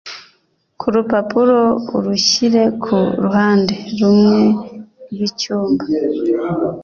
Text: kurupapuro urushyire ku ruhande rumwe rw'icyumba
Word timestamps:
kurupapuro 0.79 1.59
urushyire 1.97 2.63
ku 2.83 2.97
ruhande 3.23 3.73
rumwe 3.99 4.39
rw'icyumba 5.11 5.85